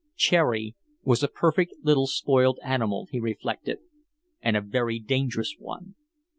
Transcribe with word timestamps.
Cherry 0.15 0.75
was 1.03 1.21
a 1.21 1.27
perfect 1.27 1.75
little 1.83 2.07
spoiled 2.07 2.57
animal, 2.63 3.07
he 3.11 3.19
reflected, 3.19 3.81
and 4.41 4.57
a 4.57 4.61
very 4.61 4.97
dangerous 4.97 5.53
one. 5.59 5.93